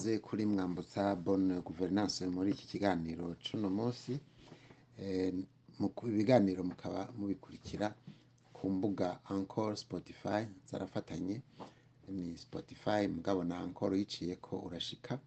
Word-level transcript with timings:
ikaze 0.00 0.18
kuri 0.18 0.46
mwambutsa 0.46 1.02
bonne 1.24 1.60
guverinance 1.60 2.24
muri 2.34 2.50
iki 2.54 2.66
kiganiro 2.72 3.36
c'uno 3.44 3.68
munsi 3.78 4.12
Eh, 5.02 5.32
ibiganiro 6.12 6.60
mukaba 6.64 7.08
mubikurikira 7.18 7.88
ku 8.52 8.68
mbuga 8.70 9.20
Anchor 9.24 9.76
Spotify 9.76 10.44
zarafatanye. 10.70 11.40
Ni 12.08 12.36
Spotify 12.38 13.08
mugabo 13.08 13.44
na 13.44 13.58
Anchor 13.58 13.92
uyiciyeko 13.92 14.58
urashika. 14.66 15.18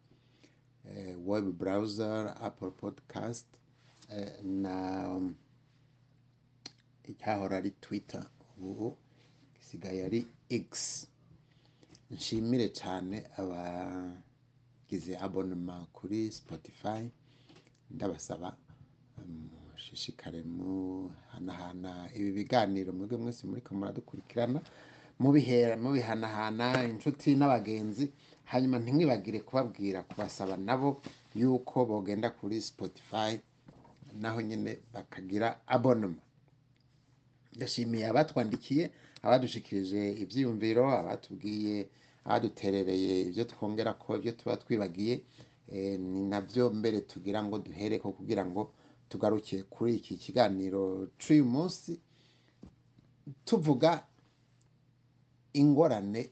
Eh, 0.85 1.15
web 1.25 1.45
browser 1.57 2.37
Apple 2.41 2.71
podcast 2.71 3.47
eh, 4.09 4.43
na 4.43 4.75
icyahora 7.09 7.57
ari 7.57 7.71
Twitter. 7.81 8.25
Ubu 8.61 8.97
gisigaye 9.55 10.05
ari 10.05 10.27
X. 10.49 11.07
Nshimire 12.11 12.69
cyane 12.69 13.25
abagize 14.83 15.15
abonema 15.17 15.87
kuri 15.93 16.31
Spotify 16.31 17.03
ndabasaba 17.91 18.57
mushishikare 19.73 20.43
muhanahana 20.43 22.09
ibi 22.15 22.31
biganiro. 22.31 22.93
Mwebwe 22.93 23.17
mwese 23.17 23.47
muriko 23.47 23.71
muradukurikirana 23.75 24.59
mubihera 25.19 25.77
mubihanahana 25.77 26.83
inshuti 26.91 27.35
n'abagenzi 27.35 28.11
hanyuma 28.51 28.77
ntimwibagire 28.79 29.39
kubabwira 29.39 30.03
kubasaba 30.03 30.57
nabo 30.57 31.01
yuko 31.35 31.85
bogenda 31.85 32.29
kuri 32.29 32.61
Spotify 32.61 33.39
naho 34.21 34.41
nyine 34.41 34.79
bakagira 34.93 35.47
abonema. 35.67 36.19
Ndashimiye 37.55 38.05
abatwandikiye 38.11 38.91
abadushikirije 39.23 40.01
ibyiyumviro 40.23 40.83
abatubwiye 40.99 41.87
abaduterereye 42.25 43.21
ibyo 43.29 43.43
twongera 43.51 43.93
ko 44.01 44.15
ibyo 44.17 44.31
tuba 44.37 44.57
twibagiye 44.57 45.15
Eh, 45.73 45.95
ni 45.99 46.21
na 46.27 46.41
byo 46.43 46.69
mbere 46.69 47.01
tugira 47.07 47.39
ngo 47.43 47.55
duhereko 47.57 48.11
kugira 48.11 48.43
ngo 48.45 48.73
tugaruke 49.09 49.63
kuri 49.63 49.95
iki 49.95 50.17
kiganiro. 50.19 51.07
C'uyu 51.17 51.45
munsi 51.47 51.91
tuvuga 53.47 54.03
ingorane 55.53 56.29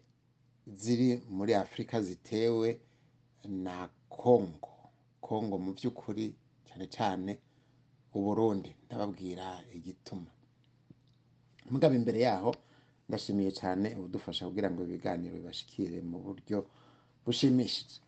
ziri 0.67 1.22
muri 1.31 1.53
afurika 1.56 2.02
zitewe 2.03 2.80
na 3.47 3.89
kongo 4.09 4.69
kongo 5.23 5.56
mu 5.58 5.72
by'ukuri 5.73 6.36
cyane 6.67 6.86
cyane 6.95 7.31
uburundi 8.14 8.75
ndababwira 8.86 9.64
igituma. 9.73 10.28
Mugabo 11.72 11.94
imbere 11.95 12.19
yaho 12.28 12.52
ndashimiye 13.12 13.52
cyane 13.62 13.88
ubudufasha 14.00 14.48
kugira 14.48 14.72
ngo 14.72 14.80
ibiganiro 14.88 15.36
bibashikire 15.36 15.98
mu 16.09 16.17
buryo 16.26 16.58
bushimishije. 17.28 18.00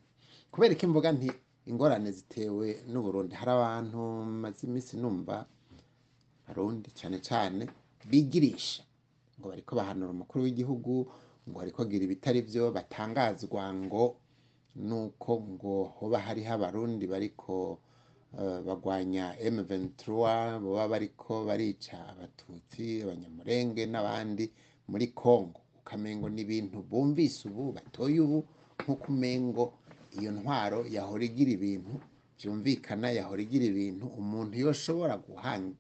Kubera 0.52 0.74
ko 0.80 0.84
imvuga 0.88 1.10
nti 1.12 1.28
ingorane 1.70 2.10
zitewe 2.18 2.68
n'uburundi 2.92 3.34
hari 3.40 3.52
abantu 3.58 4.00
maze 4.44 4.60
iminsi 4.68 4.94
numva 5.02 5.36
barundi 6.48 6.90
cyane 7.00 7.18
cyane 7.28 7.62
bigirisha 8.10 8.84
ngo 9.38 9.46
bariko 9.52 9.72
bahanura 9.80 10.12
umukuru 10.16 10.40
w'igihugu 10.46 10.94
ngo 11.48 11.56
bariko 11.60 11.80
agira 11.84 12.04
ibitari 12.08 12.40
byo 12.50 12.64
batangazwa 12.76 13.64
ngo 13.84 14.04
nuko 14.88 15.32
ngo 15.52 15.74
hoba 15.98 16.18
hariho 16.26 16.52
abarundi 16.58 17.06
bariko 17.14 17.80
eh, 18.40 18.60
bagwanya 18.68 19.26
M23 19.56 20.00
boba 20.64 20.84
bariko 20.94 21.32
barica 21.50 21.98
abatutsi 22.12 22.86
abanyamurenge 23.04 23.84
n'abandi 23.92 24.46
muri 24.88 25.08
Congo. 25.14 25.60
Ukamengo 25.80 26.30
ni 26.30 26.42
ibintu 26.42 26.78
bumvise 26.84 27.48
ubu 27.50 27.72
batoye 27.76 28.20
ubu 28.20 28.40
nk'uko 28.80 29.06
umengo 29.12 29.64
iyo 30.20 30.32
ntwaro 30.32 30.80
yahora 30.96 31.24
igira 31.30 31.52
ibintu 31.58 31.94
byumvikana 32.38 33.08
yahora 33.18 33.42
igira 33.46 33.66
ibintu 33.72 34.06
umuntu 34.08 34.54
yoshobora 34.64 35.14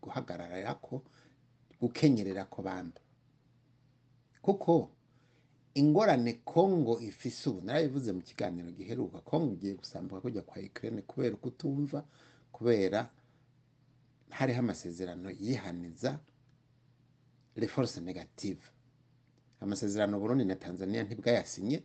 guhagararira 0.01 0.73
ko 0.85 1.01
gukenyerera 1.81 2.43
ko 2.51 2.61
bamba 2.61 2.99
kuko 4.41 4.91
ingorane 5.75 6.33
Kongo 6.45 6.99
ifise 6.99 7.49
ubu 7.49 7.61
narabivuze 7.65 8.11
mu 8.11 8.21
kiganiro 8.21 8.69
giheruka 8.77 9.19
Kongo 9.23 9.53
igiye 9.55 9.73
gusambuka 9.79 10.21
kujya 10.21 10.41
kwa 10.43 10.61
Ukraine 10.61 11.01
kubera 11.07 11.35
kutumva 11.35 11.99
kubera 12.51 13.09
hariho 14.29 14.59
amasezerano 14.59 15.29
yihaniza 15.31 16.19
les 17.55 17.69
forces 17.71 18.03
négatives 18.03 18.67
amasezerano 19.63 20.19
Burundi 20.19 20.45
na 20.45 20.55
Tanzania 20.55 21.03
ntibwayasinye. 21.03 21.83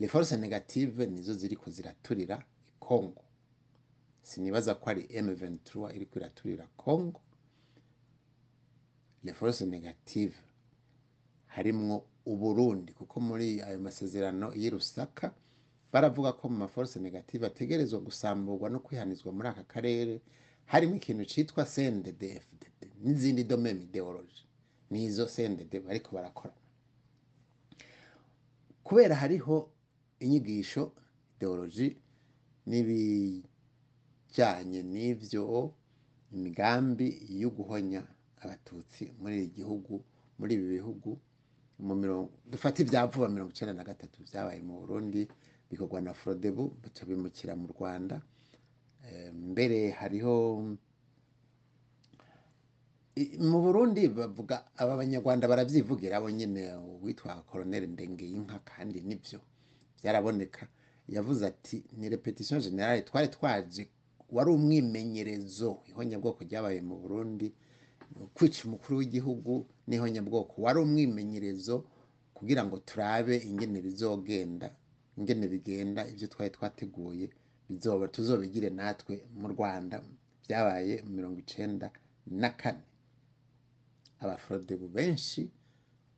Les 0.00 0.08
forces 0.10 0.38
négatives 0.38 1.08
nizo 1.08 1.32
ziriko 1.34 1.70
ziraturira 1.70 2.44
Kongo 2.78 3.22
sinibaza 4.22 4.74
ko 4.74 4.90
ari 4.90 5.02
M23 5.02 5.94
iriko 5.96 6.18
iraturira 6.18 6.66
Kongo 6.76 7.20
les 9.24 9.32
forces 9.34 9.68
négatives 9.68 10.36
harimwo 11.46 12.04
uburundi 12.26 12.92
kuko 12.92 13.20
muri 13.20 13.62
ayo 13.62 13.78
masezerano 13.78 14.52
y'i 14.54 14.70
Rusaka 14.70 15.32
baravuga 15.92 16.32
ko 16.32 16.48
mu 16.48 16.56
maforce 16.58 17.00
negative 17.00 17.46
ategerezwa 17.46 18.00
gusamburwa 18.00 18.70
no 18.70 18.78
kwihanizwa 18.80 19.32
muri 19.32 19.48
aka 19.48 19.64
karere. 19.64 20.20
Harimo 20.66 20.94
ikintu 20.96 21.24
citwa 21.24 21.64
CNDD-FDD 21.64 22.62
n'izindi 23.04 23.44
domaine 23.44 23.80
ideology 23.82 24.42
nizo 24.90 25.26
CNDD 25.26 25.72
bariko 25.86 26.10
barakora. 26.16 26.54
Kubera 28.86 29.14
hariho 29.22 29.56
inyigisho 30.24 30.82
ideology 31.36 31.88
n'ibijyanye 32.68 34.80
n'ivyo 34.92 35.42
imigambi 36.34 37.06
yo 37.42 37.48
guhonya 37.56 38.02
abatutsi 38.42 39.02
muri 39.20 39.34
iki 39.44 39.50
gihugu 39.58 39.92
muri 40.38 40.52
ibi 40.56 40.66
bihugu 40.76 41.10
mu 41.86 41.94
mirongo 42.02 42.30
dufate 42.52 42.78
ibya 42.84 43.02
vuba 43.10 43.28
mirongo 43.34 43.50
icyenda 43.52 43.74
na 43.78 43.84
gatatu 43.90 44.16
byabaye 44.26 44.60
mu 44.68 44.74
burundi 44.80 45.20
bikorwa 45.70 45.98
na 46.00 46.12
frodebu 46.18 46.64
bica 46.82 47.02
bimukira 47.08 47.52
mu 47.60 47.66
rwanda. 47.74 48.16
Mbere 49.52 49.78
hariho 49.98 50.34
mu 53.50 53.58
burundi 53.64 54.08
bavuga 54.08 54.56
aba 54.76 54.96
banyarwanda 55.00 55.48
baravyivugira 55.48 56.20
bo 56.20 56.28
nyene 56.30 56.62
uwitwa 56.76 57.32
koroneli 57.48 57.86
ndengeyinka 57.86 58.58
kandi 58.70 59.00
nivyo 59.00 59.40
byaraboneka 60.02 60.68
yavuze 61.08 61.46
ati 61.46 61.76
ni 61.96 62.08
repetition 62.08 62.60
generale 62.60 63.02
twari 63.08 63.28
twaje 63.28 63.88
wari 64.30 64.50
umwimenyerezo. 64.50 65.78
Ihonyabwoko 65.90 66.44
ryabaye 66.44 66.80
mu 66.84 66.96
burundi 67.00 67.54
kwica 68.36 68.60
umukuru 68.68 68.98
w'igihugu 69.00 69.52
n'ihonyabwoko 69.88 70.54
wari 70.62 70.78
umwimenyerezo 70.84 71.84
kugira 72.36 72.64
ngo 72.68 72.76
turabe 72.84 73.36
ingene 73.48 73.80
bizogenda 73.80 74.68
ingene 75.16 75.44
bigenda 75.48 76.00
ibyo 76.12 76.26
twari 76.28 76.50
twateguye 76.56 77.26
bizoba 77.68 78.08
tuzobigire 78.12 78.68
natwe 78.70 79.24
mu 79.40 79.48
rwanda. 79.56 80.02
Byabaye 80.44 81.00
mirongo 81.08 81.38
icenda 81.40 81.88
na 82.26 82.50
kane. 82.60 82.82
Abaforodebu 84.22 84.86
benshi 84.96 85.40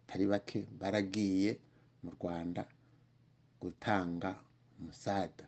batari 0.06 0.24
bake 0.32 0.58
baragiye 0.80 1.50
mu 2.02 2.10
rwanda 2.16 2.62
gutanga 3.62 4.30
umusada 4.78 5.44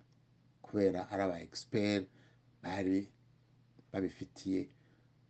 kubera 0.64 1.00
ari 1.12 1.22
aba 1.26 1.36
expert 1.46 2.04
bari 2.62 2.98
babifitiye 3.90 4.60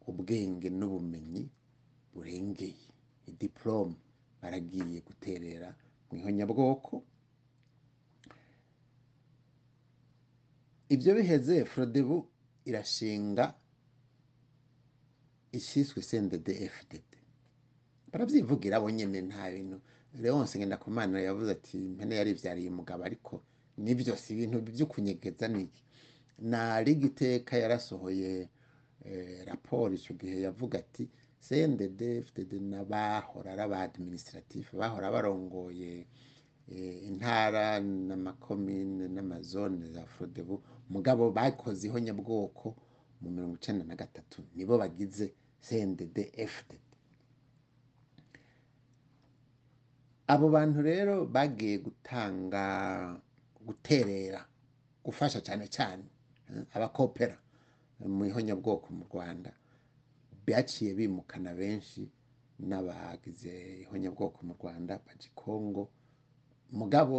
ubwenge 0.08 0.69
n'ubumenyi 0.78 1.43
burengeye. 2.14 2.87
Idiplome 3.31 3.94
baragiye 4.40 4.99
guterera 5.08 5.69
mu 6.08 6.12
ihonyabwoko. 6.19 6.94
Ibyo 10.94 11.11
biheze 11.19 11.56
frodebu 11.72 12.17
irashinga 12.69 13.44
ishyiswe 15.58 15.99
CNDD 16.08 16.46
FDD 16.75 17.10
baravyivugira 18.12 18.81
bo 18.83 18.91
nyene 18.91 19.21
nta 19.29 19.51
bintu. 19.51 19.81
Leonce 20.23 20.59
Ngendakumana 20.59 21.21
yavuze 21.29 21.51
ati 21.57 21.77
impene 21.87 22.15
yari 22.19 22.31
ivyariye 22.35 22.69
umugabo 22.71 23.05
ariko 23.09 23.35
nivyo 23.79 24.17
si 24.17 24.33
ibintu 24.35 24.59
vyo 24.77 24.87
kunyegeza 24.93 25.47
niki 25.49 25.83
na 26.51 26.83
ligiteka 26.83 27.55
yarasohoye 27.62 28.49
eh, 29.07 29.45
raporo 29.47 29.95
ico 29.95 30.12
gihe 30.21 30.37
yavuga 30.47 30.79
ati 30.83 31.05
CNDD 31.47 32.01
FDD 32.27 32.53
n'abahora 32.71 33.53
ari 33.55 33.62
aba 33.62 33.79
administratif 33.89 34.75
bahora 34.75 35.11
barongoye 35.15 36.06
eh, 36.73 37.06
intara 37.09 37.81
n'amakomine 37.81 39.09
n'amazone 39.15 39.87
za 39.95 40.03
Frodebu 40.13 40.56
mugabo 40.91 41.31
bakoze 41.31 41.87
ihonyabwoko 41.87 42.67
mu 43.23 43.29
mirongo 43.31 43.55
icenda 43.56 43.85
na 43.87 43.95
gatatu 43.97 44.43
nibo 44.56 44.75
bagize 44.79 45.27
CNDD 45.67 46.17
FDD 46.55 46.90
abo 50.32 50.47
bantu 50.56 50.79
rero 50.91 51.15
bagiye 51.35 51.77
gutanga 51.87 52.65
guterera 53.67 54.41
gufasha 55.05 55.38
cyane 55.47 55.67
cyane 55.77 56.05
eh, 56.50 56.65
abakopera 56.77 57.37
mu 58.17 58.23
ihonyabwoko 58.31 58.87
mu 58.99 59.05
rwanda 59.11 59.50
byaciye 60.47 60.91
bimukana 60.99 61.50
benshi 61.61 62.03
n'abagize 62.69 63.55
ihonyabwoko 63.85 64.38
mu 64.49 64.53
rwanda 64.59 64.93
baja 65.05 65.27
i 65.31 65.32
kongo 65.43 65.82
mugabo 66.79 67.17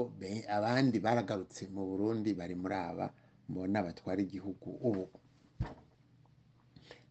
abandi 0.58 0.98
baragarutse 1.06 1.62
mu 1.76 1.82
burundi 1.90 2.30
bari 2.40 2.56
muri 2.62 2.76
aba 2.90 3.08
mbona 3.50 3.78
batwara 3.86 4.20
igihugu 4.28 4.68
ubu. 4.88 5.06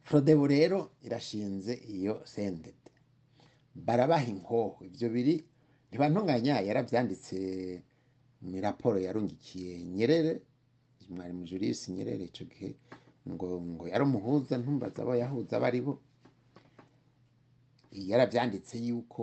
Frodebu 0.06 0.44
rero 0.54 0.78
irashinze 1.06 1.72
iyo 1.96 2.14
sendede 2.32 2.90
barabaha 3.86 4.26
inkoho 4.34 4.78
ibyo 4.88 5.08
biri 5.14 5.34
ntibantunganya 5.90 6.54
yarabyanditse 6.68 7.36
mu 8.48 8.56
raporo 8.66 8.96
yarungikiye 9.06 9.72
nyerere 9.96 10.32
mwarimu 11.10 11.42
Julius 11.50 11.80
nyerere 11.90 12.24
icyo 12.30 12.44
gihe 12.50 12.70
ngo 13.30 13.46
ngo 13.72 13.84
yari 13.92 14.02
umuhuza 14.08 14.54
ntumbaza 14.58 14.98
abo 15.02 15.12
yahuza 15.22 15.52
abo 15.58 15.66
ari 15.70 15.80
bo 15.84 15.92
yarabyanditse 18.10 18.74
yuko 18.88 19.22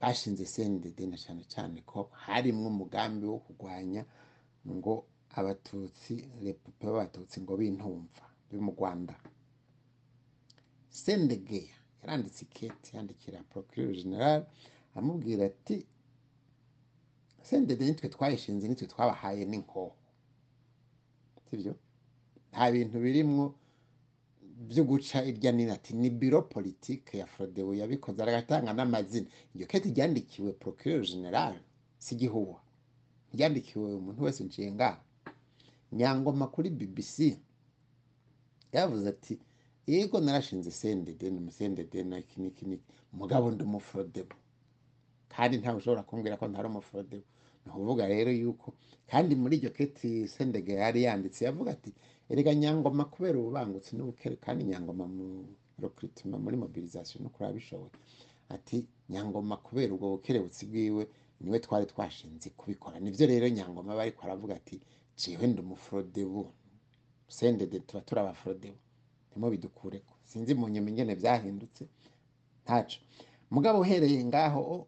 bashinze 0.00 0.44
sendede 0.54 1.04
na 1.10 1.16
cyane 1.24 1.42
cyane 1.52 1.78
ko 1.90 1.98
harimwo 2.24 2.66
umugambi 2.74 3.24
wo 3.32 3.38
kurwanya 3.44 4.02
ngo 4.74 4.94
abatutsi 5.38 6.14
repupe 6.44 6.86
b'abatutsi 6.86 7.36
ngo 7.42 7.52
bintumva 7.60 8.24
biri 8.48 8.60
mu 8.66 8.72
rwanda 8.76 9.14
sendegeya 11.02 11.74
yaranditse 12.00 12.40
ikete 12.46 12.88
yandikira 12.96 13.38
procureur 13.50 13.92
general 14.00 14.40
amubwira 14.98 15.42
ati 15.50 15.76
sendede 17.46 17.84
nitwe 17.86 18.08
twayishinze 18.14 18.64
nitwe 18.68 18.86
twabahaye 18.92 19.44
n'inkoho 19.50 19.92
sibyo 21.50 21.72
nta 22.52 22.64
bintu 22.72 22.96
birimwo 23.04 23.44
byo 24.70 24.82
guca 24.88 25.18
irya 25.30 25.50
nini 25.52 25.70
ati 25.76 25.92
ni 26.00 26.10
biro 26.10 26.42
politike 26.54 27.18
ya 27.18 27.26
frodebu 27.26 27.74
yabikoze 27.80 28.18
agatanga 28.22 28.70
n'amazina 28.76 29.26
iryo 29.54 29.66
kete 29.70 29.88
ryandikiwe 29.94 30.50
procureur 30.62 31.02
general 31.12 31.54
si 32.04 32.14
igihuha 32.14 32.60
ryandikiwe 33.34 33.94
umuntu 34.00 34.20
wese 34.24 34.40
nshinga 34.44 34.88
nyangoma 35.92 36.46
kuri 36.54 36.68
bbc 36.70 37.16
yavuze 38.72 39.04
ati 39.14 39.34
yego 39.86 40.20
narashinze 40.20 40.70
sendede 40.70 41.30
ni 41.30 41.38
umusendede 41.42 41.98
na 42.10 42.16
iki 42.22 42.36
n'iki 42.40 42.64
n'iki 42.68 42.88
mugabo 43.12 43.50
ndi 43.50 43.62
umufrodebu 43.68 44.36
kandi 45.34 45.54
ntawe 45.58 45.76
ushobora 45.78 46.02
kumbwira 46.08 46.36
ko 46.40 46.44
ntari 46.48 46.66
umufrodebu 46.68 47.26
ni 47.64 47.68
ukuvuga 47.72 48.04
rero 48.08 48.30
yuko 48.32 48.68
kandi 49.10 49.32
muri 49.34 49.54
iryo 49.58 49.70
keti 49.76 50.28
sendege 50.28 50.72
yari 50.82 51.02
yanditse 51.06 51.40
yavuga 51.44 51.70
ati 51.76 51.90
erega 52.30 52.52
nyangoma 52.54 53.04
kubera 53.12 53.36
ububangutsi 53.38 53.90
n'ubukere 53.96 54.36
kandi 54.44 54.64
nyangoma 54.70 55.04
mu 55.16 55.26
recruitment 55.82 56.40
muri 56.44 56.56
mobilisation 56.56 57.22
no 57.24 57.28
kuri 57.34 57.44
abishoboye 57.48 57.92
ati 58.54 58.76
nyangoma 59.12 59.56
kubera 59.66 59.90
ubwo 59.94 60.06
bukerebutsi 60.14 60.62
bwiwe 60.70 61.04
ni 61.40 61.50
we 61.50 61.58
twari 61.58 61.86
twashinze 61.86 62.50
kubikora. 62.56 63.00
Nivyo 63.00 63.26
rero 63.26 63.48
nyangoma 63.48 63.94
bariko 63.98 64.20
aravuga 64.24 64.54
ati 64.60 64.76
jewe 65.18 65.46
ndi 65.46 65.60
umufrodebu 65.60 66.42
sendede 67.28 67.80
tuba 67.80 68.00
turi 68.06 68.20
abafrodebu 68.20 68.78
ntimwo 69.30 69.50
bidukureko 69.50 70.14
sinzi 70.24 70.54
mu 70.54 70.68
nyuma 70.68 70.88
ingene 70.90 71.14
vyahindutse 71.14 71.84
ntaco. 72.64 72.96
Mugabo 73.50 73.80
uhereye 73.84 74.24
ngaho 74.24 74.86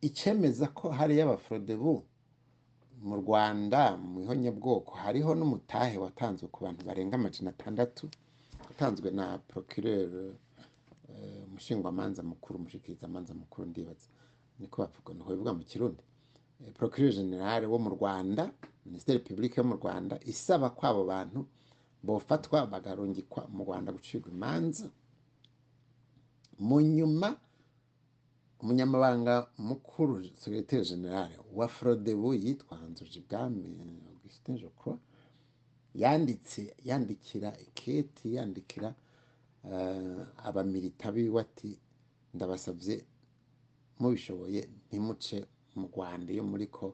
icemeza 0.00 0.66
ko 0.78 0.84
hariyo 0.98 1.22
abafrodebu 1.26 1.92
mu 3.08 3.14
rwanda 3.22 3.80
mu 3.96 4.20
ihonyabwoko 4.24 4.92
hariho 5.02 5.30
n'umutahe 5.38 5.96
watanzwe 6.04 6.46
ku 6.52 6.58
bantu 6.64 6.80
barenga 6.88 7.14
amajana 7.18 7.50
atandatu 7.54 8.04
watanzwe 8.68 9.08
na 9.10 9.38
procureur 9.50 10.10
eh, 11.10 11.42
umushingwamanza 11.48 12.22
mukuru 12.22 12.54
umushikirizamanza 12.58 13.34
mukuru 13.34 13.66
ndibaza 13.70 14.08
niko 14.58 14.76
bavuga 14.82 15.10
niko 15.14 15.30
bivuga 15.30 15.52
mu 15.58 15.62
kirundi. 15.70 16.02
Eh, 16.60 16.72
procureur 16.78 17.12
general 17.14 17.62
wo 17.72 17.78
mu 17.78 17.90
rwanda 17.96 18.42
minisiteri 18.86 19.18
publique 19.18 19.56
yo 19.58 19.64
mu 19.70 19.74
rwanda 19.80 20.14
isaba 20.32 20.70
ko 20.70 20.82
abo 20.86 21.02
bantu 21.04 21.40
bofatwa 22.02 22.66
bagarungikwa 22.66 23.46
mu 23.54 23.60
rwanda 23.64 23.92
gucirwa 23.92 24.28
imanza 24.30 24.86
mu 26.58 26.80
nyuma 26.80 27.28
umunyamabanga 28.62 29.34
mukuru 29.58 30.14
secrétaire 30.42 30.84
general 30.90 31.30
wa 31.58 31.66
frodebu 31.68 32.34
yitwa 32.34 32.76
nzoji 32.90 33.20
bwami 33.26 33.62
augustin 34.10 34.56
crois 34.78 34.98
yanditse 35.94 36.62
yandikira 36.88 37.50
iketi 37.66 38.26
yandikira 38.36 38.94
eh, 39.70 40.26
abamilita 40.48 41.06
biwe 41.12 41.40
ati 41.40 41.70
ndabasabye 42.34 42.96
mubishoboye 44.00 44.60
ntimuce 44.86 45.36
mu 45.78 45.86
rwanda 45.92 46.28
iyo 46.34 46.44
muriko 46.50 46.84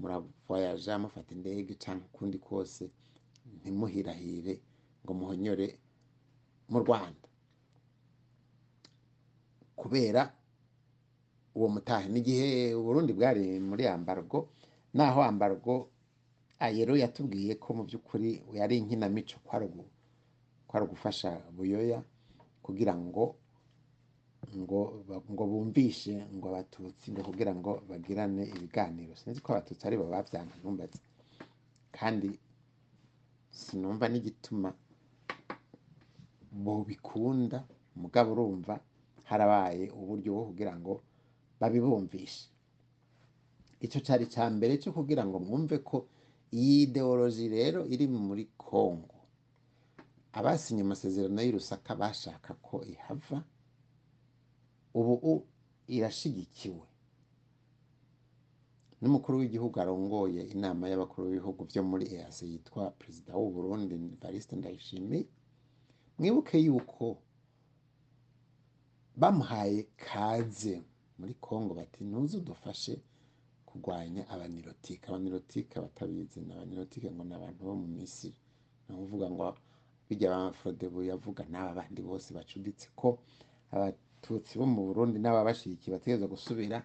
muravoyaja 0.00 0.98
mufata 1.02 1.30
indege 1.36 1.72
cyangwa 1.82 2.04
ukundi 2.10 2.38
kose 2.38 2.82
ntimuhirahire 3.60 4.54
ngo 5.02 5.12
muhonyore 5.18 5.66
mu 6.72 6.78
rwanda. 6.84 7.28
Kubera 9.76 10.22
uwo 11.56 11.68
mutahe. 11.74 12.06
N'igihe 12.12 12.74
uburundi 12.74 13.12
bwari 13.12 13.60
muri 13.60 13.84
ambargo 13.86 14.48
naho 14.94 15.20
ambargo 15.22 15.88
ayero 16.58 16.94
yatubwiye 16.96 17.54
ko 17.62 17.68
mu 17.76 17.82
by'ukuri 17.88 18.30
yari 18.58 18.74
inkinamico 18.80 19.36
ugu- 19.66 19.90
kwari 20.68 20.84
ugufasha 20.86 21.30
buyoya 21.56 21.98
kugira 22.64 22.94
ngo 22.96 23.24
ngo 24.56 24.80
ngo 25.32 25.44
bumvishe 25.50 26.14
ngo 26.34 26.46
abatutsi 26.50 27.06
ngo 27.12 27.20
kugira 27.28 27.52
ngo 27.54 27.70
bagirane 27.88 28.42
ibiganiro. 28.56 29.12
Sinzi 29.16 29.40
ko 29.44 29.52
abatutsi 29.52 29.82
ari 29.86 29.96
bo 30.00 30.04
bavyanga 30.12 30.54
ntumbaze 30.60 30.98
kandi 31.96 32.28
sinumva 33.50 34.06
n'igituma 34.08 34.70
bobikunda 36.52 37.58
mugabo 37.96 38.32
urumva 38.32 38.74
harabaye 39.28 39.84
uburyo 39.98 40.30
bwo 40.34 40.44
kugira 40.50 40.72
ngo 40.80 40.92
babibumvishe 41.62 42.44
icyo 43.84 43.98
cyari 44.06 44.26
cya 44.34 44.44
mbere 44.50 44.72
cyo 44.82 44.90
kugira 44.96 45.22
ngo 45.26 45.36
mwumve 45.46 45.78
ko 45.88 45.96
iyi 46.58 46.82
ideoloji 46.90 47.46
rero 47.56 47.80
iri 47.92 48.06
muri 48.10 48.44
kongo 48.58 49.14
abasinye 50.38 50.82
amasezerano 50.86 51.38
y'irusaka 51.44 51.90
bashaka 52.00 52.50
ko 52.66 52.76
ihava 52.92 53.38
ubu 54.98 55.44
irashigikiwe. 55.96 56.86
N'umukuru 59.00 59.34
w'igihugu 59.40 59.76
arongoye 59.82 60.42
inama 60.54 60.84
y'abakuru 60.90 61.22
b'ibihugu 61.26 61.60
byo 61.70 61.82
muri 61.90 62.04
EAC 62.16 62.38
yitwa 62.52 62.90
perezida 62.98 63.32
w'u 63.36 63.50
Burundi 63.54 63.94
Evariste 64.14 64.54
Ndayishimiye. 64.56 65.26
Mwibuke 66.18 66.56
yuko 66.66 67.18
bamuhaye 69.20 69.82
kaze. 69.96 70.76
Muri 71.22 71.34
Kongo 71.46 71.72
bati 71.78 72.02
ntuze 72.04 72.34
udufashe 72.42 72.94
kurwanya 73.68 74.22
abanirotike 74.34 75.04
abanirotike 75.08 75.74
batabizi 75.84 76.40
ni 76.42 76.50
abanirotike 76.52 77.06
ngo 77.14 77.22
ni 77.24 77.34
abantu 77.38 77.60
bo 77.66 77.74
mu 77.80 77.86
Misiri. 77.96 78.34
Ni 78.84 78.90
ukuvuga 78.94 79.26
ngo 79.30 79.42
bijya 80.08 80.28
abafrodebu 80.36 80.98
yavuga 81.10 81.42
n'aba 81.52 81.72
bandi 81.78 82.00
bose 82.02 82.28
bacuditse 82.36 82.86
ko 83.00 83.08
abatutsi 83.74 84.52
bo 84.58 84.66
mu 84.74 84.80
Burundi 84.88 85.16
n'ababashigikiye 85.22 85.90
bategereza 85.96 86.26
gusubira 86.34 86.78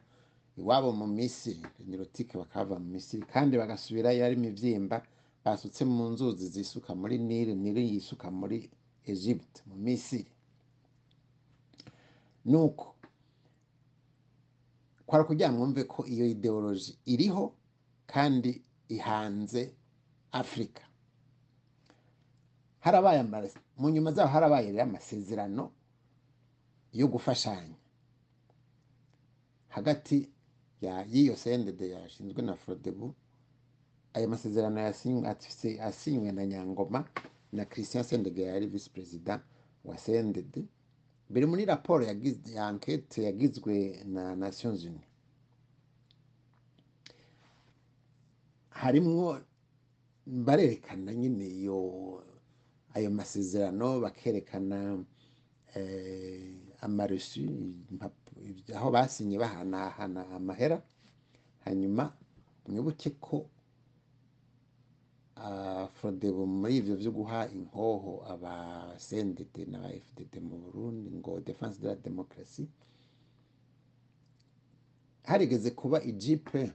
iwabo 0.60 0.89
mu 1.00 1.08
Misiri. 1.17 1.62
Nirotike 1.89 2.34
bakava 2.38 2.75
mu 2.79 2.88
Misiri 2.96 3.24
kandi 3.34 3.53
bagasubirayo 3.62 4.22
ari 4.25 4.36
imivyimba 4.39 4.98
basutse 5.44 5.82
mu 5.86 6.03
nzuzi 6.13 6.46
zisuka 6.53 6.91
muri 6.96 7.15
Nile 7.27 7.53
Nile 7.56 7.82
yisuka 7.91 8.27
muri 8.39 8.58
Egypt 9.13 9.53
mu 9.67 9.75
Misiri. 9.86 10.32
Nuko 12.46 12.96
kwara 15.08 15.24
kugira 15.24 15.52
mwumve 15.52 15.84
ko 15.88 16.04
iyo 16.06 16.26
ideoloji 16.28 16.98
iriho 17.06 17.54
kandi 18.08 18.62
ihanze 18.92 19.72
Afurika 20.32 20.84
harabaye 22.80 23.24
mu 23.80 23.88
nyuma 23.90 24.12
zaho 24.12 24.30
harabaye 24.30 24.72
rero 24.72 24.84
amasezerano 24.84 25.72
yo 26.94 27.08
gufashanya. 27.08 27.76
Hagati 29.68 30.30
ya 30.82 31.06
y'iyo 31.12 31.36
sendede 31.36 31.90
yashinzwe 31.90 32.42
na 32.42 32.56
frodebu 32.56 33.16
ayo 34.14 34.28
masezerano 34.28 34.80
yasinywe 35.80 36.32
na 36.32 36.46
nyangoma 36.46 37.06
na 37.52 37.66
christian 37.66 38.04
sendege 38.04 38.42
yari 38.44 38.68
visi 38.68 38.90
perezida 38.90 39.42
wa 39.86 39.98
sendede. 39.98 40.66
Biri 41.29 41.46
muri 41.46 41.65
raporo 41.65 42.03
ya 42.05 42.67
ankete 42.67 43.24
yagizwe 43.24 44.03
na 44.05 44.36
nations 44.36 44.84
unies 44.86 45.07
harimwo 48.69 49.39
barerekana 50.25 51.13
nyine 51.13 51.46
iyo 51.48 51.79
ayo 52.93 53.10
masezerano 53.12 54.00
bakerekana 54.00 55.03
eh, 55.75 56.55
impapu- 57.91 58.75
aho 58.75 58.91
basinye 58.91 59.38
bahanahana 59.39 60.22
amahera 60.36 60.81
hanyuma 61.65 62.13
mwibuke 62.67 63.10
ko 63.10 63.50
frodebu 65.94 66.46
muri 66.48 66.77
ivyo 66.77 66.96
vyo 66.96 67.12
guha 67.12 67.39
inkoho 67.58 68.13
aba 68.34 68.53
sendede 68.98 69.65
n'aba 69.72 69.89
fdd 70.06 70.34
mu 70.48 70.56
burundi 70.63 71.10
ngo 71.20 71.39
defense 71.39 71.79
de 71.82 71.88
la 71.88 71.96
demokarasi 71.96 72.67
harigeze 75.24 75.72
kuba 75.72 76.03
ijipe 76.03 76.72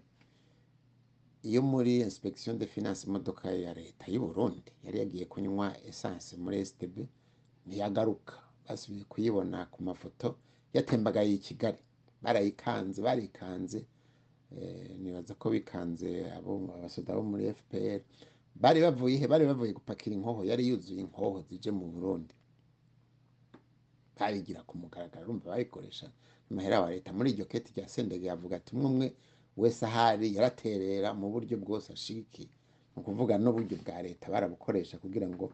iyo 1.42 1.62
muri 1.62 2.00
inspection 2.00 2.58
de 2.58 2.66
finance 2.66 3.06
imodoka 3.06 3.50
ya 3.50 3.74
leta 3.74 4.04
y'u 4.06 4.20
Burundi. 4.26 4.72
Yari 4.84 4.98
yagiye 4.98 5.24
kunywa 5.24 5.74
essence 5.86 6.36
muri 6.36 6.64
STB 6.66 6.96
ntiyagaruka. 7.66 8.34
Basubiye 8.68 9.04
kuyibona 9.04 9.66
ku 9.66 9.82
mafoto 9.82 10.36
yatembagaye 10.72 11.34
i 11.34 11.38
Kigali. 11.38 11.78
Barayikanze 12.22 13.02
barikanze 13.02 13.82
eh, 14.54 14.90
nibaza 15.02 15.34
ko 15.34 15.50
bikanze 15.50 16.30
abo 16.30 16.70
abasoda 16.78 17.14
bo 17.16 17.22
muri 17.22 17.50
FPR 17.54 18.00
bari 18.54 18.80
bavuye 18.80 19.16
he? 19.18 19.26
Bari 19.26 19.44
bavuye 19.46 19.72
gupakira 19.72 20.14
inkoho. 20.16 20.44
Yari 20.44 20.68
yuzuye 20.68 21.00
inkoho 21.00 21.42
zije 21.48 21.70
mu 21.70 21.86
Burundi. 21.92 22.34
Barigira 24.18 24.62
ku 24.62 24.78
mugaragaro 24.78 25.24
urumva 25.26 25.50
bayikoresha. 25.50 26.06
Amahera 26.50 26.80
wa 26.80 26.90
leta 26.90 27.12
muri 27.12 27.30
iryo 27.32 27.44
keti 27.48 27.72
rya 27.74 27.88
sendege 27.88 28.26
yavuga 28.28 28.56
ati 28.56 28.70
umwe 28.76 28.86
umwe 28.90 29.06
wese 29.56 29.82
ahari 29.86 30.34
yaraterera 30.36 31.14
mu 31.14 31.26
buryo 31.32 31.56
bwose 31.58 31.92
ashiki. 31.92 32.44
Ni 32.92 32.96
ukuvuga 33.02 33.38
n'uburyo 33.38 33.76
bwa 33.82 34.02
leta 34.02 34.30
barabukoresha 34.30 34.98
kugira 35.00 35.26
ngo 35.28 35.50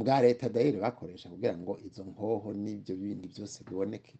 bwa 0.00 0.16
leta 0.24 0.48
dayire 0.48 0.78
bakoresha 0.80 1.28
kugira 1.28 1.54
ngo 1.60 1.78
izo 1.86 2.02
nkoho 2.04 2.48
n'ibyo 2.56 2.96
bindi 2.96 3.28
byose 3.28 3.62
biboneke. 3.64 4.14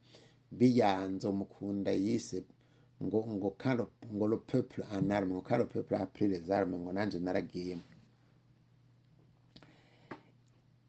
Biyanzo 0.53 1.33
mukunda 1.33 1.91
yise 1.93 2.45
ngo 3.03 3.19
ngo 3.37 3.51
karo 3.63 3.91
ngo 4.15 4.27
le 4.29 4.37
peuple 4.37 4.85
en 4.93 5.11
arme 5.13 5.33
ngo 5.35 5.43
karo 5.43 5.67
peuple 5.67 5.97
a 5.97 6.07
pris 6.07 6.29
les 6.29 6.51
armes 6.51 6.81
ngo 6.81 6.93
nanje 6.93 7.19
naragiyemo 7.19 7.83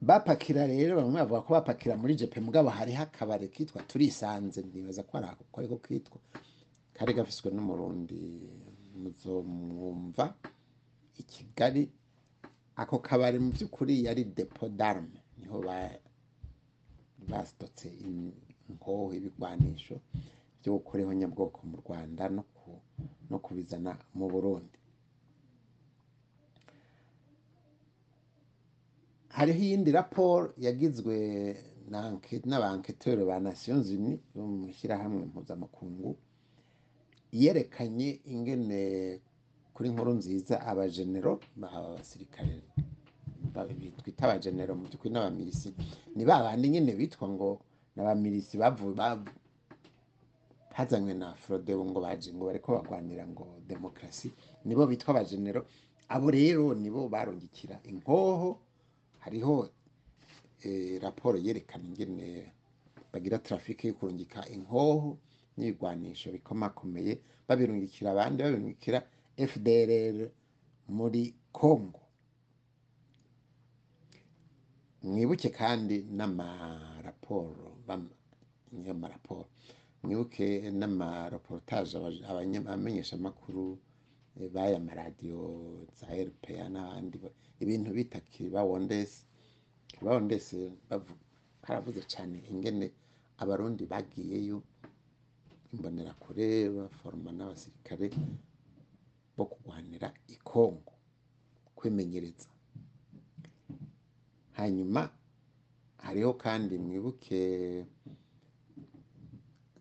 bapakira 0.02 0.66
rero 0.68 0.96
bamwe 1.02 1.20
bavuga 1.22 1.42
ko 1.42 1.54
bapakira 1.54 1.96
muri 1.98 2.16
jepe 2.16 2.40
mugabo 2.40 2.70
hariho 2.70 3.04
akabare 3.04 3.48
kitwa 3.48 3.82
turisanze 3.84 4.62
nibaza 4.64 5.04
ko 5.04 5.18
ari 5.18 5.68
ko 5.68 5.78
kitwa 5.78 6.20
kari 6.96 7.14
gafiswe 7.14 7.52
n'umurundi 7.52 8.20
muzomwumva 8.96 10.34
i 11.20 11.24
kigali. 11.24 11.90
Ako 12.80 13.00
kabari 13.04 13.40
mu 13.40 13.52
by'ukuri 13.52 14.04
yari 14.08 14.24
depo 14.24 14.70
d'arme 14.72 15.20
ni 15.38 15.48
ho 15.52 15.60
ba- 15.62 16.00
basitotse 17.28 17.88
in- 17.92 18.32
inkoho 18.70 19.12
ibigwanisho 19.14 20.00
byo 20.60 20.74
gukoreho 20.78 21.12
nyabwoko 21.14 21.60
mu 21.70 21.76
rwanda 21.82 22.24
no 22.36 22.44
ku- 22.58 22.82
no 23.30 23.38
kubizana 23.40 23.92
mu 24.18 24.26
burundi. 24.32 24.78
Hariho 29.30 29.62
iyindi 29.64 29.92
raporo 29.92 30.54
yagizwe 30.58 31.16
na 31.90 32.00
anke- 32.10 32.44
n'abanketere 32.50 33.24
ba 33.26 33.40
nations 33.40 33.88
unies 33.90 34.20
bo 34.36 34.44
mu 34.46 34.68
ishyirahamwe 34.68 35.22
mpuzamakungu 35.32 36.18
yerekanye 37.32 38.20
ingene 38.34 38.80
kuri 39.74 39.90
nkuru 39.94 40.12
nziza 40.20 40.56
abajenero 40.70 41.40
abasirikare 41.62 42.62
twita 44.02 44.24
abajenero 44.28 44.72
mu 44.76 44.84
by'ukuri 44.90 45.12
n'abamilisi 45.14 45.70
ni 46.16 46.24
ba 46.26 46.44
bandi 46.44 46.66
nyine 46.70 46.92
bitwa 47.00 47.26
ngo 47.30 47.50
n'abamilisi 47.96 48.58
bavuye 48.62 48.94
ba- 49.00 49.24
hazanywe 50.80 51.14
na 51.14 51.36
frodebu 51.36 51.84
ngo 51.92 52.00
baje 52.02 52.32
ngo 52.34 52.46
bariko 52.48 52.70
bagwanira 52.80 53.28
ngo 53.28 53.46
demokarasi. 53.68 54.32
Nibo 54.66 54.88
bitwa 54.88 55.10
abajenero 55.12 55.62
abo 56.08 56.32
rero 56.32 56.72
nibo 56.74 57.10
barungikira 57.12 57.80
inkoho. 57.84 58.60
Hariho 59.20 59.70
eh, 60.64 61.02
raporo 61.04 61.36
yerekana 61.38 61.84
ingene 61.84 62.54
bagira 63.12 63.38
trafike 63.44 63.88
yo 63.88 63.94
kurungika 64.00 64.48
inkoho 64.48 65.18
n'ibigwanisho 65.58 66.32
bikomakomeye. 66.32 67.20
Babirungikira 67.48 68.12
abandi 68.16 68.40
babirungikira 68.44 69.00
fdrr 69.36 70.30
muri 70.88 71.36
congo. 71.52 72.00
Mwibuke 75.04 75.50
kandi 75.50 76.04
n'amaraporo 76.18 77.76
bam- 77.88 78.12
niyo 78.72 78.94
maraporo 78.94 79.48
mwibuke 80.04 80.46
abanya- 82.30 82.62
abamenyeshamakuru 82.70 83.66
eh, 84.40 84.50
b'aya 84.54 84.80
maradiyo 84.80 85.42
za 86.00 86.08
rpa 86.28 86.70
n'abandi 86.74 87.16
ba- 87.24 87.36
ibintu 87.64 87.90
bita 87.98 88.20
kibawondesi 88.32 89.26
kibawondesi 89.92 90.58
bavu- 90.90 91.20
karavuze 91.64 92.02
cyane 92.14 92.38
ingene 92.52 92.88
abarundi 93.42 93.84
bagiyeyo 93.92 94.58
imbonerakure 95.74 96.48
baforoma 96.76 97.32
n'abasirikare 97.38 98.08
bo 99.36 99.44
kurwanira 99.52 100.08
i 100.28 100.36
kongo 100.50 100.94
kwimenyereza. 101.78 102.50
Hanyuma 104.58 105.02
hariho 106.06 106.34
kandi 106.44 106.74
mwibuke 106.78 107.40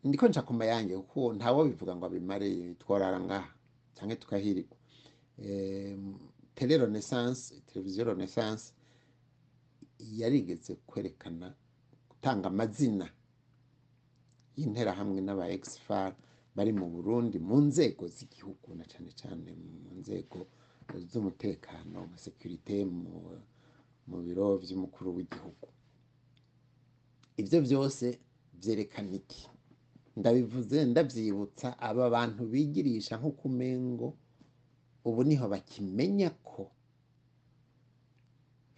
ndiko 0.04 0.28
nca 0.28 0.42
ku 0.46 0.52
mayange 0.54 0.94
kuko 0.96 1.34
ntawo 1.34 1.64
bivuga 1.64 1.96
ngo 1.96 2.04
abimare 2.06 2.74
tworara 2.80 3.20
ngaha 3.20 3.50
cyangwa 3.94 4.16
tukahirigwa 4.16 4.76
Em, 5.38 6.18
tele 6.54 6.78
renaissance 6.78 7.60
televiziyo 7.66 8.04
renaissance 8.04 8.72
yarigeze 9.98 10.74
kwerekana 10.86 11.54
gutanga 12.10 12.46
amazina 12.50 13.06
y'interahamwe 14.56 15.20
n'aba 15.22 15.46
exfar 15.50 16.16
bari 16.56 16.72
mu 16.74 16.86
burundi 16.90 17.38
mu 17.38 17.56
nzego 17.70 18.08
z'igihugu 18.10 18.74
na 18.74 18.84
cyane 18.90 19.10
cyane 19.20 19.48
mu 19.54 19.90
nzego 20.02 20.46
z'umutekano 21.10 21.98
nka 22.10 22.18
securite 22.18 22.82
mu, 22.84 23.38
mu 24.10 24.16
biro 24.26 24.58
by'umukuru 24.62 25.08
w'igihugu. 25.16 25.68
Ibyo 27.40 27.58
byose 27.66 28.18
byerekana 28.58 29.12
iki? 29.20 29.46
Ndabivuze 30.18 30.78
ndabyibutsa 30.90 31.68
aba 31.88 32.04
bantu 32.14 32.42
bigirisha 32.52 33.14
nk'uko 33.20 33.42
umengo 33.50 34.08
ubu 35.08 35.20
ni 35.24 35.36
ho 35.40 35.46
bakimenya 35.48 36.30
ko 36.48 36.62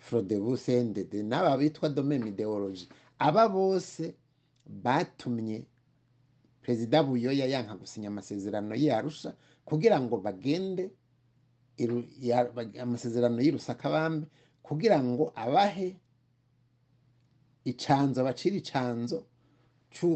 frodebu 0.04 0.56
sendede 0.56 1.18
n'aba 1.22 1.56
bitwa 1.60 1.88
domaine 1.88 2.28
ideology 2.32 2.86
aba 3.18 3.48
bose 3.48 4.14
batumye 4.84 5.58
perezida 6.62 7.02
buyoya 7.02 7.46
yanka 7.52 7.74
gusinya 7.80 8.08
amasezerano 8.12 8.74
y'arusha 8.84 9.30
kugira 9.68 9.96
ngo 10.00 10.14
bagende 10.26 10.84
amasezerano 12.84 13.38
y'irusakabambe 13.44 14.26
kugira 14.62 14.98
ngo 15.02 15.32
abahe 15.34 15.88
icanzo 17.64 18.20
bacira 18.24 18.56
icanzo 18.62 19.18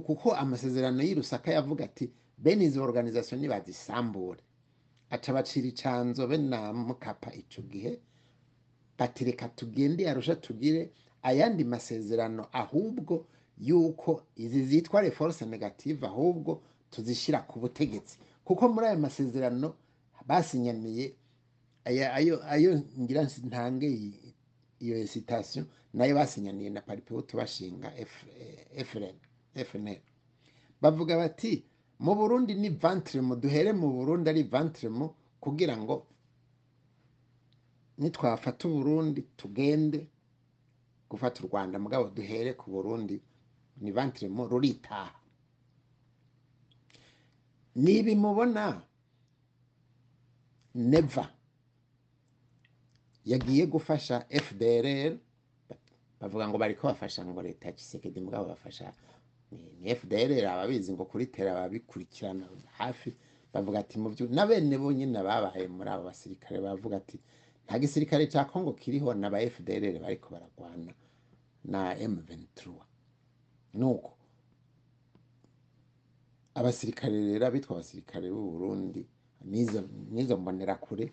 kuko 0.06 0.32
amasezerano 0.34 1.02
y'irusaka 1.02 1.52
yavuga 1.52 1.84
ati 1.84 2.10
bene 2.38 2.64
izo 2.64 2.82
organisation 2.82 3.40
nibazisambure. 3.40 4.40
Aca 5.10 5.32
bacira 5.32 5.66
icanzo 5.68 6.26
be 6.26 6.38
na 6.38 6.72
mukapa 6.72 7.32
ico 7.34 7.62
gihe 7.62 7.98
bati 8.98 9.24
reka 9.24 9.48
tugende 9.48 10.08
arusha 10.10 10.36
tugire 10.36 10.90
ayandi 11.22 11.64
masezerano 11.64 12.46
ahubwo 12.52 13.26
yuko 13.58 14.22
izi 14.36 14.64
zitwa 14.64 15.00
reforce 15.00 15.44
negative 15.46 16.06
ahubwo 16.06 16.62
tuzishira 16.90 17.38
ku 17.46 17.58
butegetsi. 17.60 18.18
Kuko 18.44 18.68
muri 18.68 18.86
aya 18.86 18.96
masezerano 18.98 19.74
basinyaniye 20.26 21.14
ayo 21.84 22.40
ayo 22.48 22.80
ngira 23.00 23.22
ntange 23.44 23.88
iyo 24.80 25.06
citation 25.06 25.66
na 25.94 26.06
yo 26.06 26.14
basinyaniye 26.16 26.70
na 26.70 26.80
paripehutu 26.80 27.36
bashinga 27.36 27.92
F- 27.98 28.26
FNL 29.54 30.00
bavuga 30.80 31.16
bati 31.16 31.64
mu 31.98 32.14
Burundi 32.14 32.54
ni 32.54 32.68
ventremo 32.68 33.36
duhere 33.36 33.72
mu 33.72 33.88
Burundi 33.92 34.28
ari 34.30 34.42
ventremo 34.42 35.14
kugira 35.40 35.76
ngo 35.76 36.06
nitwafata 37.98 38.68
uburundi 38.68 39.22
tugende 39.38 40.06
gufata 41.10 41.42
u 41.44 41.46
rwanda. 41.46 41.78
Mugabo 41.78 42.10
duhere 42.10 42.52
ku 42.58 42.70
burundi 42.70 43.22
ni 43.80 43.90
ventremo 43.92 44.48
ruritaha. 44.50 45.14
Niba 47.76 48.14
mubona 48.14 48.82
neva 50.74 51.30
yagiye 53.24 53.66
gufasha 53.66 54.26
fdrr 54.30 55.16
bavuga 56.20 56.48
ngo 56.48 56.58
bariko 56.58 56.86
bafasha 56.86 57.24
ngo 57.24 57.42
leta 57.42 57.66
ya 57.68 57.72
Tshisekedi 57.72 58.20
mugabo 58.20 58.44
bafasha 58.48 58.92
ni, 59.52 59.94
FDLR 59.94 60.46
ababizi 60.46 60.92
ngo 60.92 61.04
kuri 61.04 61.26
tera 61.26 61.54
babikurikirana 61.54 62.46
hafi 62.78 63.14
bavuga 63.52 63.78
ati 63.80 63.98
mu 63.98 64.08
byo 64.10 64.26
na 64.28 64.46
bene 64.46 64.76
bo 64.78 64.92
nyine 64.92 65.22
babaye 65.22 65.68
muri 65.68 65.90
abo 65.90 66.04
basirikare 66.10 66.58
bavuga 66.60 66.96
ati 66.96 67.18
nta 67.66 67.78
gisirikare 67.78 68.26
cya 68.32 68.44
Kongo 68.44 68.72
kiriho 68.72 69.14
na 69.14 69.30
ba 69.30 69.38
FDLR 69.40 69.98
bariko 70.02 70.26
baragwana 70.34 70.92
na 71.64 71.94
M23 71.94 72.72
nuko 73.74 74.10
abasirikare 76.54 77.16
rero 77.32 77.46
abitwa 77.46 77.72
abasirikare 77.76 78.26
b'u 78.30 78.50
Burundi 78.52 79.02
n'izo 79.50 79.80
n'izo 80.12 80.34
mbonerakure 80.36 81.12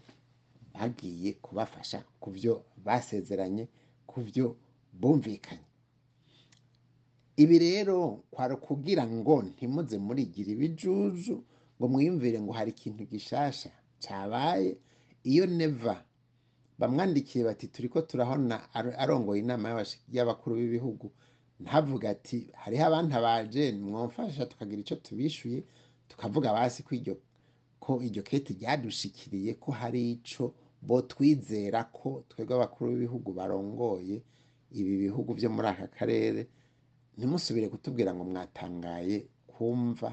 bagiye 0.73 1.33
kubafasha 1.45 1.99
ku 2.21 2.29
byo 2.35 2.53
basezeranye 2.85 3.67
ku 4.09 4.17
byo 4.27 4.55
bumvikanye. 4.93 5.67
Ibi 7.37 7.59
rero 7.59 8.23
kwari 8.31 8.55
kugira 8.55 9.03
ngo 9.07 9.41
ntimuze 9.43 9.97
murigira 9.97 10.51
ibijuju 10.55 11.35
ngo 11.77 11.85
mwiyumvire 11.87 12.37
ngo 12.41 12.51
hari 12.53 12.71
ikintu 12.75 13.03
gishasha 13.11 13.69
cyabaye. 13.99 14.77
Iyo 15.23 15.45
neva 15.45 16.03
bamwandikiye 16.79 17.45
bati 17.45 17.67
turi 17.67 17.89
ko 17.89 18.01
turabona 18.01 18.73
ar- 18.73 18.95
arongoye 18.97 19.41
inama 19.41 19.85
y'abakuru 20.11 20.55
b'ibihugu. 20.57 21.11
Ntavuga 21.61 22.09
ati 22.09 22.49
hariho 22.53 22.85
abantabaje 22.85 23.71
mwamfasha 23.77 24.45
tukagira 24.45 24.81
icyo 24.81 24.95
tubishuye. 24.97 25.63
Tukavuga 26.09 26.53
basi 26.53 26.83
ko 26.83 26.95
iryo 26.95 27.15
ko 27.79 28.01
iryo 28.01 28.23
kete 28.23 28.53
ryadushikiriye 28.53 29.53
ko 29.61 29.71
hari 29.71 30.11
ico 30.17 30.53
bo 30.81 31.01
twizera 31.01 31.83
ko 31.93 32.23
twebwe 32.29 32.55
abakuru 32.57 32.91
b'ibihugu 32.97 33.29
barongoye 33.33 34.21
ibi 34.73 34.97
bihugu 35.09 35.33
byo 35.37 35.49
muri 35.49 35.67
aka 35.69 35.87
karere. 35.87 36.47
Ntimusubire 37.21 37.67
kutubwira 37.69 38.09
ngo 38.17 38.23
mwatangaye 38.25 39.17
kumva 39.51 40.09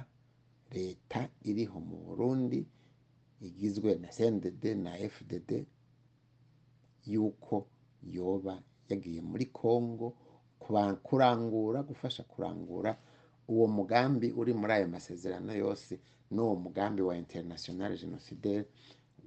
leta 0.76 1.20
iriho 1.48 1.80
mu 1.88 1.96
burundi 2.06 2.60
igizwe 3.40 3.90
na 4.02 4.08
cndd 4.16 4.62
na 4.84 4.92
fdd 5.14 5.50
yuko 7.12 7.56
yoba 8.16 8.54
yagiye 8.90 9.20
muri 9.30 9.46
congo 9.60 10.06
kurangura 11.06 11.78
gufasha 11.82 12.22
kurangura 12.28 12.90
uwo 13.48 13.66
mugambi 13.76 14.28
uri 14.40 14.52
muri 14.60 14.72
ayo 14.76 14.88
masezerano 14.88 15.52
yose 15.62 15.92
n'uwo 16.30 16.54
mugambi 16.64 17.00
wa 17.08 17.14
international 17.16 17.96
genocidaire 18.00 18.66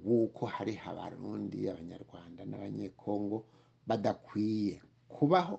w'uko 0.04 0.46
hari 0.46 0.74
abarundi 0.90 1.58
abanyarwanda 1.72 2.42
n'abanyekongo 2.46 3.38
badakwiye 3.86 4.74
kubaho. 5.14 5.56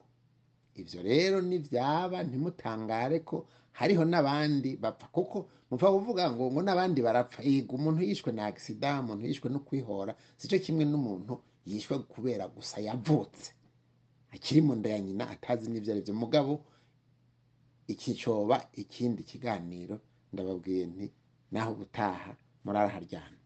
Ibyo 0.75 0.99
rero 1.03 1.37
nibyaba 1.41 2.17
ntimutangare 2.27 3.19
ko 3.25 3.45
hariho 3.77 4.03
n'abandi 4.05 4.77
bapfa. 4.77 5.07
Kuko 5.15 5.37
mupfa 5.69 5.87
kuvuga 5.95 6.23
ngo 6.31 6.43
ngo 6.51 6.61
n'abandi 6.65 6.99
barapfa. 7.01 7.39
Yego 7.43 7.75
umuntu 7.77 8.01
yishwe 8.09 8.31
na 8.31 8.45
agisida 8.49 8.99
umuntu 9.01 9.23
yishwe 9.29 9.47
no 9.49 9.59
kwihora 9.65 10.13
si 10.37 10.47
cyo 10.49 10.59
kimwe 10.59 10.85
n'umuntu 10.85 11.33
yishwe 11.65 11.99
kubera 12.05 12.47
gusa 12.47 12.77
yavutse. 12.81 13.51
Akiri 14.33 14.61
mu 14.65 14.73
nda 14.75 14.89
ya 14.89 14.99
nyina 14.99 15.23
atazi 15.29 15.69
n'ibyo 15.69 15.91
ari 15.93 16.01
byo 16.05 16.13
mugabo 16.17 16.53
iki 17.87 18.13
coba 18.21 18.65
ikindi 18.73 19.21
kiganiro 19.23 19.95
ndababwiye 20.33 20.85
nti 20.89 21.05
naho 21.51 21.71
ubutaha 21.77 22.31
muraraharyana. 22.65 23.37